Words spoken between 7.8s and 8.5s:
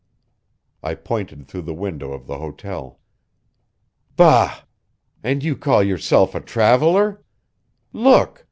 Look!